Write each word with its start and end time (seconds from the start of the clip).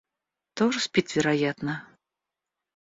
Тоже 0.55 0.79
спит, 0.79 1.07
вероятно. 1.13 1.87